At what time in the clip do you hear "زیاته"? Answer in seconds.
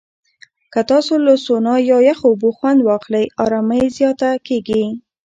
3.97-4.29